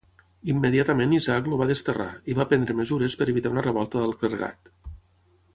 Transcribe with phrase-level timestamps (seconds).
[0.53, 4.73] Immediatament Isaac el va desterrar, i va prendre mesures per evitar una revolta del clergat.